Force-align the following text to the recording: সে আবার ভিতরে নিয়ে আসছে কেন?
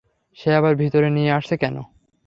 সে 0.37 0.49
আবার 0.55 0.73
ভিতরে 0.75 1.07
নিয়ে 1.09 1.31
আসছে 1.31 1.55
কেন? 1.57 1.75